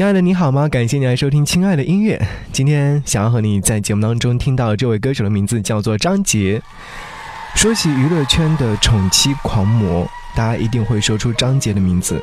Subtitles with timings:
[0.00, 0.66] 亲爱的，你好吗？
[0.66, 2.16] 感谢你来收听《亲爱的音乐》。
[2.54, 6.58] 今天想要和你在节目当中听到这位歌手的名字叫做张杰。
[7.54, 12.18] 说起娱乐圈的宠妻狂魔，大家一定会说出张杰的名字。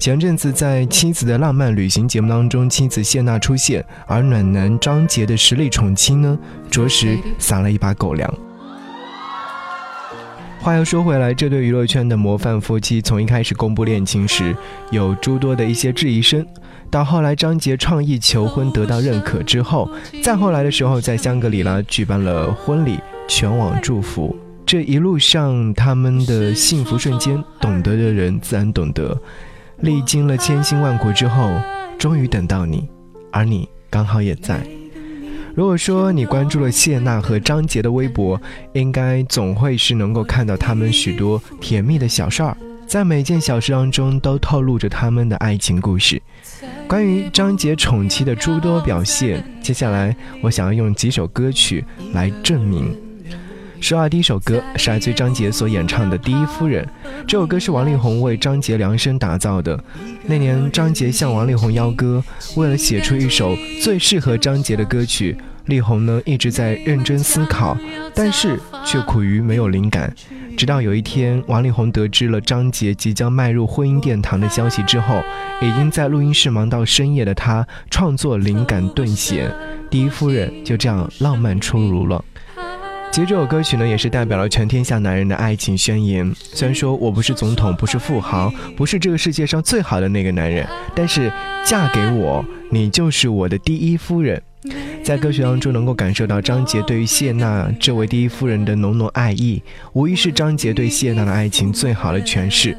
[0.00, 6.36] 前阵子在《妻子的浪漫旅行》节目当中，妻子谢娜出现，而暖男张杰的实力宠妻呢，
[6.72, 8.28] 着实撒了一把狗粮。
[10.62, 14.54] 话又说回来，这对娱乐圈的模范夫妻，从一开始公布恋情时，
[14.92, 16.46] 有诸多的一些质疑声，
[16.88, 19.90] 到后来张杰创意求婚得到认可之后，
[20.22, 24.36] 再后来的时候，在香格里拉举办了婚礼，全网祝福。
[24.64, 29.20] 这一路上他们的幸福瞬间，懂得的人自然懂得。
[29.80, 31.50] 历经了千辛万苦之后，
[31.98, 32.88] 终于等到你，
[33.32, 34.64] 而你刚好也在。
[35.54, 38.40] 如果说你关注了谢娜和张杰的微博，
[38.72, 42.56] 应该总会是能够看到他们许多甜蜜的小事儿，
[42.86, 46.20] 在每件小事当中都透露着他们的爱情故事。
[46.88, 52.96] 关于张杰宠妻的诸多表现，接下来我想要用几首歌曲来证明。
[53.82, 56.84] 说啊，第一首歌是来自张杰所演唱的《第一夫人》，
[57.26, 59.76] 这首歌是王力宏为张杰量身打造的。
[60.24, 62.22] 那年，张杰向王力宏邀歌，
[62.54, 67.76] 为了写出一首最适合张杰的歌曲，力宏呢一直在认真思考，
[68.14, 70.14] 但是却苦于没有灵感。
[70.56, 75.20] 直到有一天，王力宏得知了张杰即将迈入婚姻殿堂的消息之后，
[75.60, 79.50] 已经在录音室忙到深夜的他，创作灵感顿显，
[79.90, 82.24] 《第一夫人》就这样浪漫出炉了。
[83.12, 86.34] 其实这首歌曲呢，也是代表了全天下男人的爱情宣言。
[86.34, 91.30] 虽然说我不是总统，不是富豪，不是这个世界上最好的那个男人，但是
[91.62, 94.42] 嫁给我，你就是我的第一夫人。
[95.04, 102.74] 在歌曲当中，能够感受到张杰对于谢娜这位第一夫人的浓浓爱意，无疑是张杰对谢娜的爱情最好的诠释。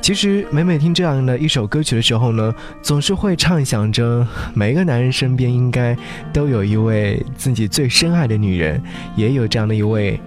[0.00, 5.96] 其实每每听这样的一首歌曲的时候呢，总是会畅想着每一个男人身边应该
[6.32, 8.80] 都有一位自己最深爱的女人，
[9.16, 10.20] 也有这样的一位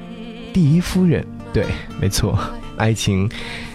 [0.51, 1.25] 第一夫人。
[1.53, 1.65] 对，
[1.99, 2.37] 没错，
[2.75, 3.29] 爱情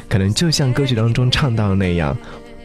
[0.08, 2.16] 可能就像歌曲当中唱到的那样，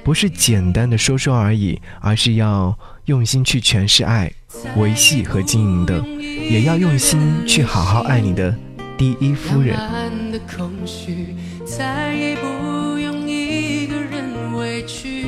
[0.04, 4.32] 不是简单的说说而已，而是要用心去诠释爱、
[4.76, 8.54] 维系和经营的，也要用心去好好爱你的
[8.98, 9.76] 第一夫人。
[10.32, 11.36] 的空虚
[11.66, 12.79] 再也不
[14.90, 15.28] 去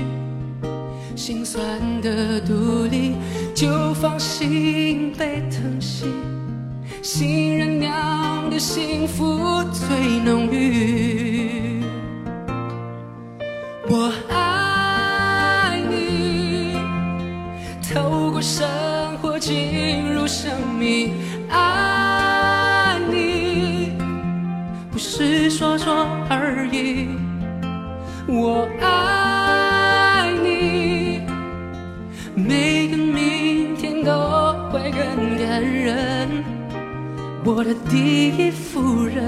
[1.15, 1.61] 心酸
[2.01, 3.13] 的独立，
[3.53, 6.07] 就放心被疼惜。
[7.03, 11.83] 新人娘的幸福最浓郁。
[13.87, 16.73] 我爱你，
[17.93, 18.67] 透过生
[19.21, 21.13] 活进入生命。
[21.49, 23.91] 爱你，
[24.91, 27.09] 不是说说而已。
[28.27, 28.65] 我
[35.61, 36.43] 更感人，
[37.45, 39.21] 我的第一夫人。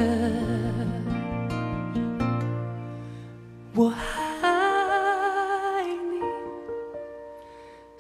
[3.76, 3.94] 我
[4.42, 6.20] 爱你，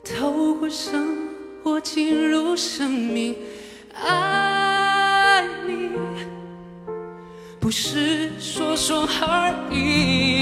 [0.03, 1.15] 透过生
[1.63, 3.35] 活进入生命，
[3.93, 5.91] 爱你
[7.59, 10.32] 不是说说而已。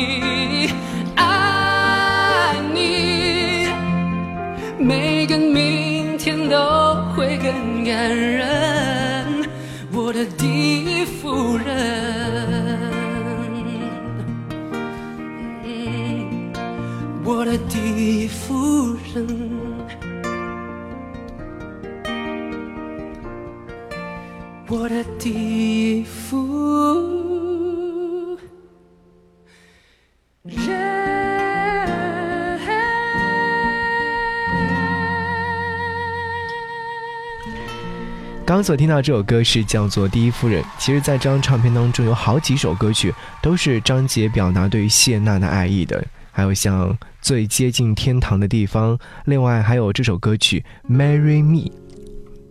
[38.51, 40.61] 刚所听到这首歌是叫做《第一夫人》。
[40.77, 46.03] 其实，在这张唱片当中，有好几首歌曲都是张杰表达对于谢娜的爱意的，
[46.33, 46.89] 还有像
[47.21, 51.69] 《最接近天堂的地方》，另外还有这首歌曲《Marry Me》。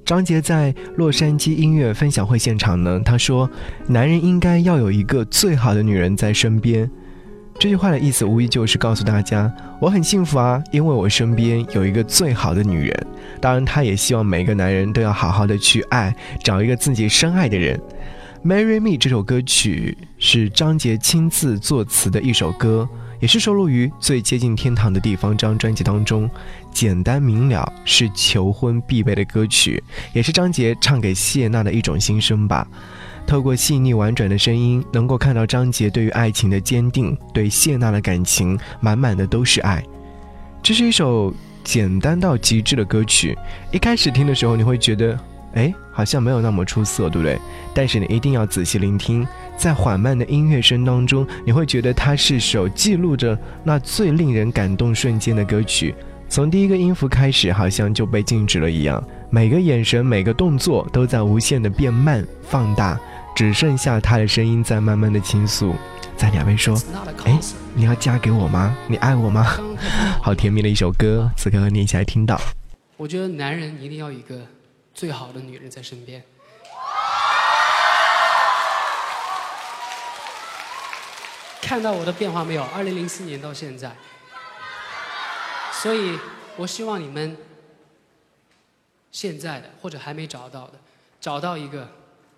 [0.07, 3.51] 张杰在洛杉矶音乐分享会现场呢，他说
[3.87, 6.91] ：“男人应该要有一个最好的女人在身边。”
[7.61, 13.07] 这句话的意思无疑就是告诉大家，我很幸福啊，因为我身边有一个最好的女人。
[13.39, 17.79] 当然，她也希望每个男人都要好好的去爱，找一个自己深爱的人。
[18.49, 22.89] 《Marry Me》这首歌曲是张杰亲自作词的一首歌，
[23.21, 26.31] 也是收录于《最接近天堂的地方》这张专辑当中。
[26.73, 29.85] 简单明了，是求婚必备的歌曲，
[30.15, 32.67] 也是张杰唱给谢娜的一种心声吧。
[33.31, 39.81] 透过细腻婉转的声音，能够看到张杰对于爱情的坚定，对谢娜的感情满满的都是爱。
[40.61, 41.33] 这是一首
[41.63, 43.39] 简单到极致的歌曲。
[43.71, 45.17] 一开始听的时候，你会觉得，
[45.55, 47.39] 哎，好像没有那么出色，对不对？
[47.73, 49.25] 但是你一定要仔细聆听，
[49.57, 55.95] 在缓慢的音乐声当中，你会觉得它是首记录着那最令人感动瞬间的歌曲。
[56.29, 59.01] 从第一个音符开始，好像就被静止了一样，
[59.31, 62.99] 每个眼神、每个动作都在无限的变慢、放大，
[63.41, 65.75] 只剩下他的声音在慢慢的倾诉。
[66.15, 66.77] 在两边说
[67.25, 67.41] ：“哎，
[67.75, 68.77] 你要嫁给我吗？
[68.87, 69.57] 你爱我吗？”
[70.23, 72.39] 好甜蜜的一首歌，此刻和你一起来听到。
[72.99, 74.47] 我觉得男人一定要一个
[74.93, 76.23] 最好的女人在身边。
[81.63, 82.63] 看到我的变化没有？
[82.65, 83.97] 二零零四年到现在，
[85.73, 86.19] 所以
[86.57, 87.35] 我希望你们
[89.11, 90.73] 现在的或者还没找到的，
[91.19, 91.89] 找到一个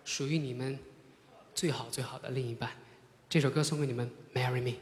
[0.04, 0.78] 属于你们
[1.54, 2.70] 最好最好的另一半。
[3.28, 4.74] 这首歌送给你们，Marry Me。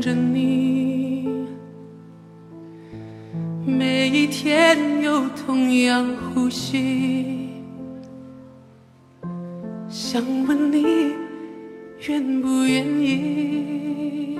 [0.00, 1.28] 着你，
[3.66, 7.50] 每一天有同样呼吸，
[9.88, 11.12] 想问你
[12.06, 14.38] 愿不愿意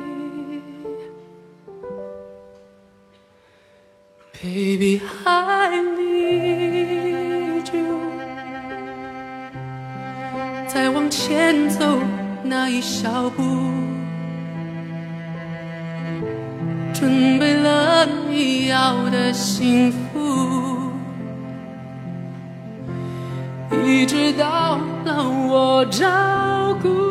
[4.41, 7.99] ？Baby, I need you。
[10.69, 11.99] 再往前走
[12.45, 13.43] 那一小步，
[18.31, 20.91] 你要的幸福，
[23.85, 27.08] 一直到了我照顾。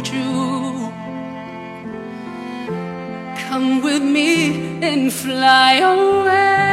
[0.00, 0.92] Hold you.
[3.48, 6.69] Come with me and fly away.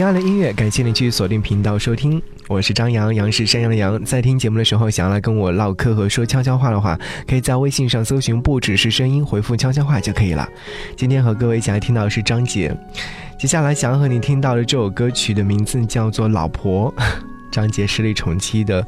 [0.00, 4.02] 亲爱的音乐，感谢你继续锁定频道收听，我是张扬，杨是山羊的羊。
[4.02, 10.48] 在听节目的时候，想要来跟我唠嗑和说悄悄话的话，可以在微信上搜寻“不只是声音”，回复“悄悄话”就可以了。
[10.96, 12.74] 今天和各位一起来听到的是张杰，
[13.38, 16.90] 接下来想要和你听到的这首歌曲的名字叫做《老婆》，
[17.50, 18.82] 张杰失恋宠妻的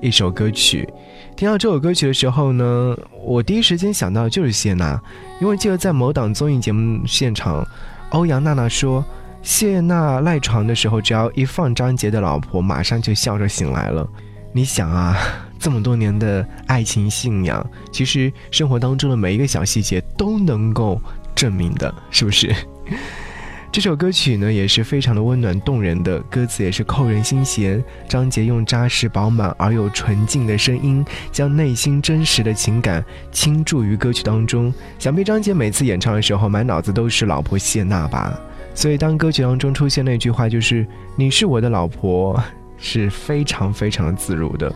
[0.00, 0.88] 一首歌曲。
[1.34, 5.02] 听到这首歌曲的时候呢，我第一时间想到的就是谢娜，
[5.40, 7.66] 因为记得在某档综艺节目现场，
[8.10, 9.04] 欧阳娜娜说。
[9.44, 14.08] 谢娜赖床的时候，只要一放张杰的老婆，马上就笑着醒来了。
[14.52, 15.14] 你想啊，
[15.60, 20.98] 这么多年的爱情信仰，其实生活当中的每一个小细节都能够
[21.34, 22.54] 证明的，是不是？
[23.70, 27.84] 这首歌曲呢也是非常的温暖动人的，歌词也是扣人心弦。
[28.08, 34.72] 张杰用扎实饱满而又纯净的声音，将内心真实的情感倾注于歌曲当中。
[34.98, 38.40] 想必张杰每次演唱的时候，满脑子都是老婆谢娜吧。
[38.74, 42.38] 所以当歌曲当中出现那句话，就是“你是我的老婆”，
[42.76, 44.70] 是非常非常的自如的。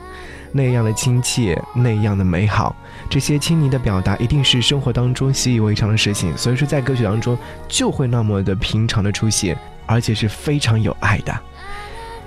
[0.51, 2.75] 那样的亲切，那样的美好，
[3.11, 7.37] 这些亲昵的表达一定是生活当中习以为常的事情，所以说在歌曲当中
[7.69, 11.39] 就会那么的平常的出现，而且是非常有爱的。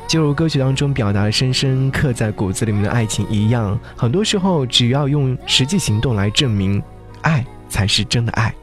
[0.07, 6.83] 就如歌曲当中表达的深深刻在骨子里面的爱情一样，很多时候只要用实际行动来证明，
[7.21, 8.53] 爱才是真的爱。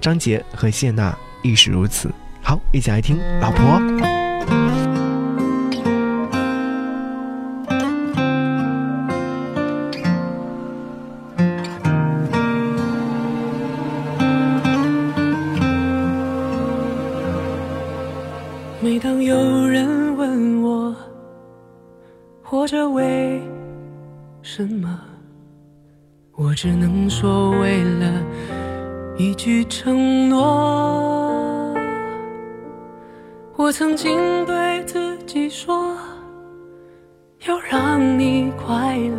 [0.00, 2.10] 张杰和谢娜亦是如此。
[2.48, 3.58] 好，一起来听《老婆》。
[18.80, 20.94] 每当有人问我，
[22.44, 23.42] 活着为
[24.40, 25.00] 什么，
[26.36, 28.22] 我只能说为了
[29.18, 31.25] 一句承诺。
[33.66, 35.96] 我曾经对自己说，
[37.48, 39.16] 要让你快乐，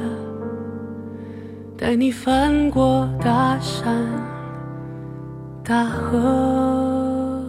[1.78, 4.08] 带你翻过大山
[5.66, 7.44] 大河。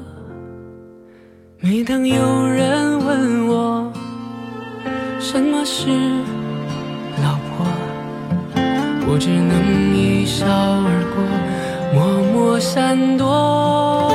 [1.61, 2.17] 每当有
[2.49, 3.93] 人问我
[5.21, 5.91] 什么是
[7.23, 7.65] 老婆，
[9.07, 11.23] 我只能一笑而过，
[11.95, 12.03] 默
[12.33, 14.11] 默闪躲，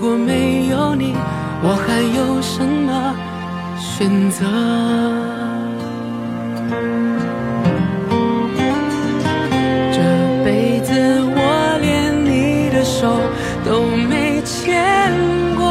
[0.00, 1.12] 如果没有你
[1.60, 3.16] 我还有什么
[3.76, 4.46] 选择？
[9.90, 9.98] 这
[10.44, 10.94] 辈子
[11.34, 13.18] 我连你的手
[13.64, 15.12] 都没牵
[15.56, 15.66] 过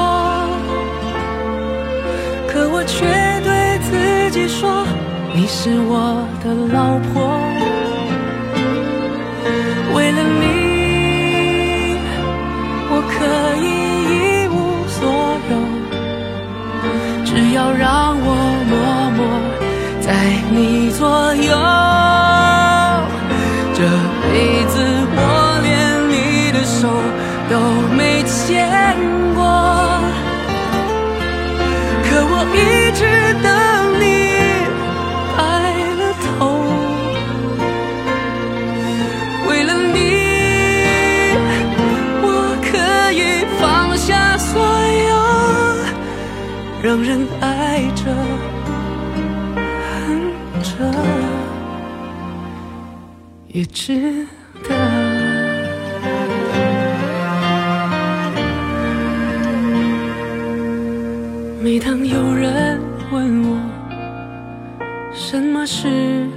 [2.49, 3.05] 可我却
[3.45, 4.85] 对自己说
[5.33, 7.39] 你是我的老婆。
[9.95, 10.43] 为了你
[12.89, 13.15] 我可
[13.63, 13.86] 以
[17.73, 18.25] 让我
[18.69, 18.75] 默
[19.17, 19.19] 默
[20.01, 20.07] 在
[20.51, 21.49] 你左右。
[23.73, 23.79] 这
[24.23, 24.75] 辈子
[25.15, 25.19] 我
[25.63, 25.67] 连
[26.09, 26.13] 你
[26.51, 26.87] 的手
[27.49, 27.53] 都
[27.95, 28.35] 没牵
[29.35, 29.39] 过，
[32.03, 32.57] 可我一
[32.95, 33.01] 直
[33.43, 33.47] 等
[46.83, 48.05] 让人爱着、
[50.05, 50.31] 恨
[50.63, 50.69] 着，
[53.47, 54.25] 也值
[54.63, 54.69] 得。
[61.59, 62.79] 每当有人
[63.11, 63.57] 问我
[65.13, 66.27] 什么是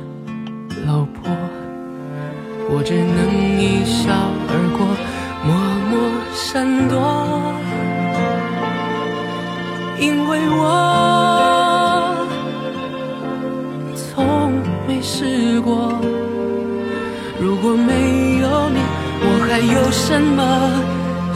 [17.62, 17.92] 如果没
[18.38, 18.80] 有你，
[19.20, 20.40] 我还有什么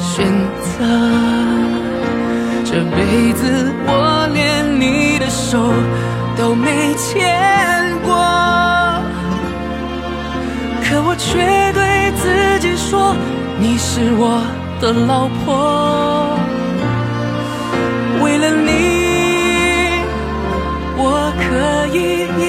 [0.00, 0.25] 选
[0.73, 0.81] 择？
[2.64, 3.43] 这辈子
[3.87, 5.59] 我连你的手
[6.38, 7.21] 都没牵
[8.02, 8.14] 过，
[10.83, 13.14] 可我却对自己说，
[13.59, 14.40] 你是我
[14.81, 16.38] 的老婆。
[18.23, 18.73] 为了你，
[20.97, 21.99] 我可以
[22.40, 22.43] 一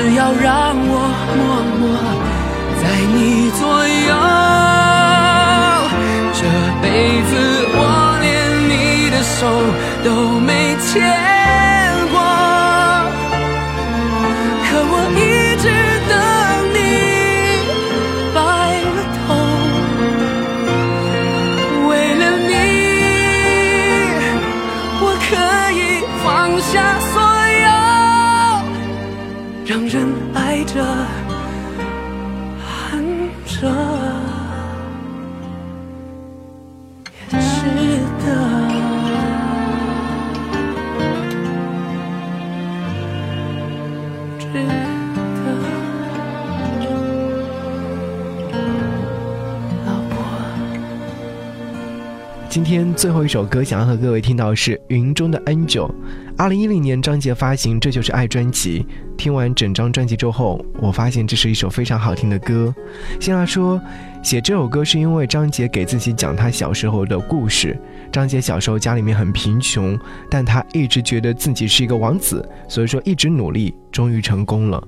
[0.00, 0.94] 只要让我
[1.36, 1.40] 默
[1.80, 1.82] 默
[2.80, 3.60] 在你左
[4.06, 4.10] 右。
[6.38, 6.40] 这
[6.80, 6.86] 辈
[7.28, 7.32] 子
[7.74, 7.78] 我
[8.22, 8.26] 连
[8.70, 8.72] 你
[9.10, 9.38] 的手
[10.04, 10.06] 都
[10.38, 10.48] 没
[10.86, 11.67] 牵
[52.48, 55.88] 今天最后一首歌，想要和各位听到的是云中的 N 九。
[56.38, 58.86] 二零一零年，张杰发行《这就是爱》专辑。
[59.16, 62.72] 听完整张专辑之后，我发现这是一首非常好听的歌。
[63.18, 63.82] 先来说，
[64.22, 67.76] 写这首歌是因为张杰给自己讲他小时候的故事。
[68.12, 69.98] 张杰小时候家里面很贫穷，
[70.30, 74.80] 但他一直觉得自己是一个王子，所以说一直努力，终于成功了。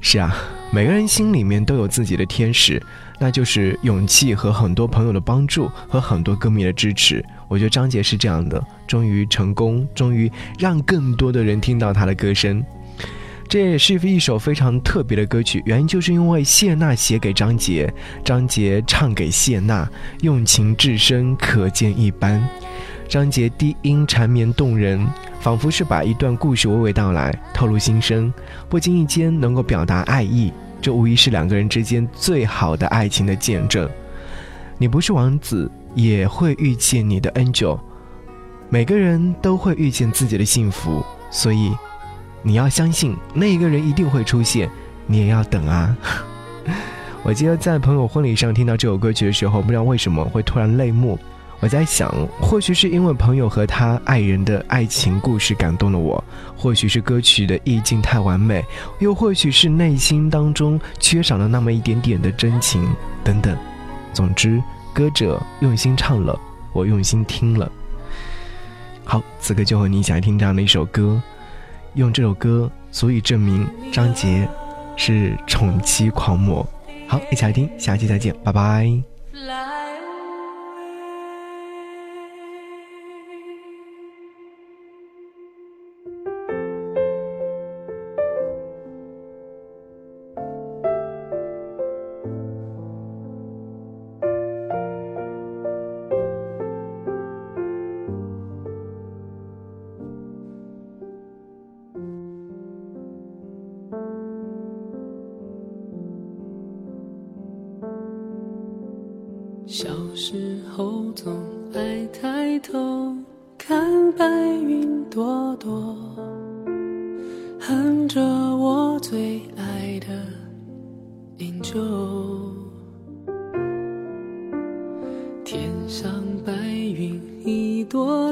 [0.00, 0.34] 是啊，
[0.72, 2.82] 每个人心里面都有自己的天使。
[3.22, 7.22] 那就是勇气和很多朋友的帮助和很多歌迷的支持。
[7.48, 12.64] 我觉得张杰是这样的，终于成功，终于让更多的人听到他的歌声。
[13.46, 17.92] 这也是一首非常特别的歌曲，原因就是因为谢娜写给张杰，
[18.24, 19.86] 张杰唱给谢娜，
[20.22, 22.42] 用情至深，可见一斑。
[23.08, 25.04] 张杰低音缠绵动人，
[25.40, 28.32] 仿佛是把一段故事娓娓道来，透露心声，
[28.68, 30.52] 不经意间能够表达爱意。
[30.80, 33.88] 这无疑是两个人之间最好的爱情的见证。
[34.78, 37.78] 你不是王子，也会遇见你的 angel。
[38.68, 41.72] 每个人都会遇见自己的幸福，所以
[42.42, 44.70] 你要相信那一个人一定会出现，
[45.06, 45.96] 你也要等啊。
[47.22, 51.18] 我记得在朋友婚礼上听到这首歌曲的时候，不知道为什么会突然泪目。
[51.60, 56.22] 我在想，或许是因为朋友和他爱人的爱情故事感动了我，
[56.56, 58.64] 或许是歌曲的意境太完美，
[58.98, 62.88] 又或许是内心当中缺少了那么一点点的真情，
[63.22, 63.54] 等等。
[64.14, 64.62] 总之，
[64.94, 66.38] 歌者用心唱了，
[66.72, 67.70] 我用心听了。
[69.04, 71.20] 好，此刻就和你一起来听这样的一首歌，
[71.94, 74.48] 用这首歌足以证明张杰
[74.96, 76.66] 是宠妻狂魔。
[77.06, 79.79] 好，一起来听，下期再见，拜拜。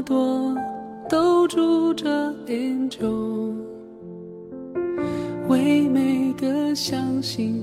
[0.02, 0.54] 朵
[1.08, 3.54] 都住着点酒
[5.48, 7.57] 唯美的相信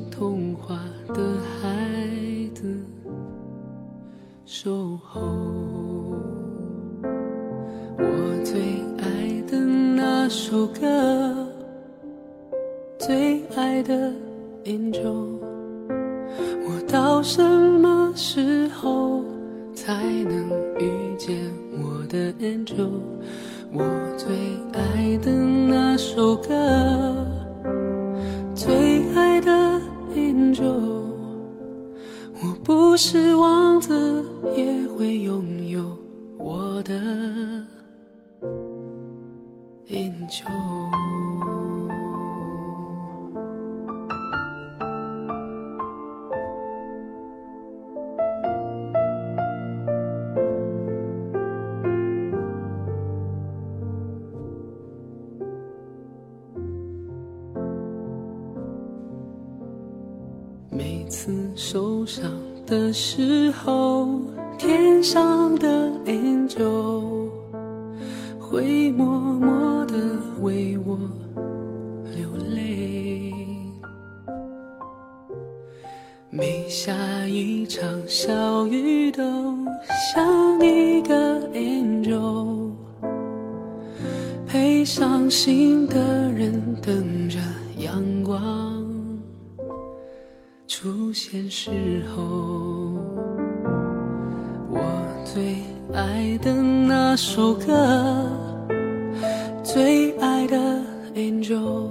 [25.96, 26.50] 那首歌，
[28.54, 29.50] 最爱的
[30.14, 31.06] angel，
[32.34, 34.22] 我不是王子。
[34.58, 35.98] 也会拥有
[36.38, 36.94] 我的
[39.88, 41.05] angel。
[64.58, 67.30] 天上的 angel
[68.40, 69.96] 会默默地
[70.42, 70.98] 为我
[72.16, 73.32] 流泪。
[76.30, 76.94] 每下
[77.28, 79.24] 一场小雨，都
[80.14, 82.72] 像一个 angel
[84.46, 87.40] 陪伤心的人，等着
[87.78, 88.86] 阳光
[90.68, 92.85] 出现时候。
[95.36, 95.44] 最
[95.94, 98.26] 爱的那首歌，
[99.66, 100.56] 最爱的
[101.14, 101.90] angel，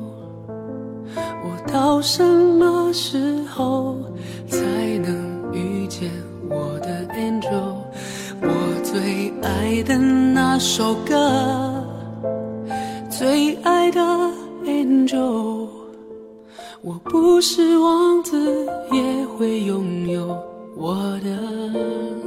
[1.14, 3.98] 我到什么时候
[4.48, 4.58] 才
[4.96, 6.10] 能遇见
[6.48, 7.74] 我的 angel？
[8.40, 8.48] 我
[8.82, 11.84] 最爱的那首歌，
[13.10, 14.00] 最爱的
[14.64, 15.68] angel，
[16.80, 20.34] 我不是王子，也会拥有
[20.78, 22.23] 我的。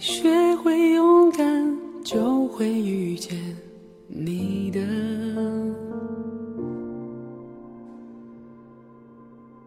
[0.00, 3.36] 学会勇敢就会遇见
[4.06, 4.78] 你的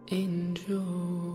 [0.08, 1.31] 印记